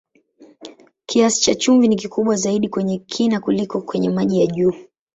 Kiasi 1.05 1.41
cha 1.41 1.55
chumvi 1.55 1.87
ni 1.87 1.95
kikubwa 1.95 2.35
zaidi 2.35 2.69
kwenye 2.69 2.97
kina 2.97 3.39
kuliko 3.39 3.81
kwenye 3.81 4.09
maji 4.09 4.39
ya 4.41 4.47
juu. 4.47 4.73